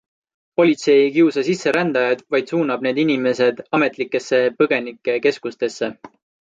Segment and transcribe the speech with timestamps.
[0.61, 5.97] Politsei ei kiusa sisserändajaid, vaid suunab need inimesed ametlikesse põgenikekeskustesse.